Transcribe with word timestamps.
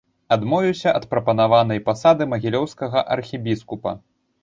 Адмовіўся 0.35 0.93
ад 1.01 1.05
прапанаванай 1.11 1.83
пасады 1.91 2.29
магілёўскага 2.35 3.09
архібіскупа. 3.21 3.99